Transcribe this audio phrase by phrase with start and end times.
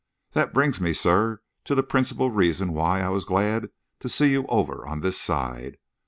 [0.31, 3.69] That brings me, sir, to the principal reason why I was glad
[3.99, 5.77] to see you over on this side.